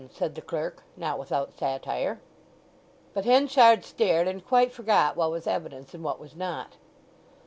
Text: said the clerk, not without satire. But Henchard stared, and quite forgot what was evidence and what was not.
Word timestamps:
said 0.11 0.33
the 0.33 0.41
clerk, 0.41 0.81
not 0.97 1.19
without 1.19 1.55
satire. 1.55 2.19
But 3.13 3.25
Henchard 3.25 3.85
stared, 3.85 4.27
and 4.27 4.43
quite 4.43 4.71
forgot 4.71 5.15
what 5.15 5.29
was 5.29 5.45
evidence 5.45 5.93
and 5.93 6.03
what 6.03 6.19
was 6.19 6.35
not. 6.35 6.77